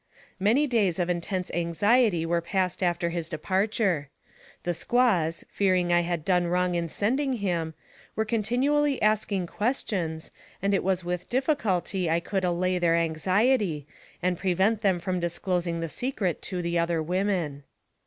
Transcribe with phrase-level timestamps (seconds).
[0.39, 4.09] Many days of intense anxiety were passed after his departure.
[4.63, 7.75] The squaws, fearing that I had done wrong in sending him,
[8.15, 13.13] were continually asking ques tions, and it was with difficulty I could allay their AMONG
[13.13, 13.85] THE SIOUX INDIANS.
[13.85, 13.87] 201 anxiety,
[14.27, 17.61] and prevent them from disclosing the secret tc the other women.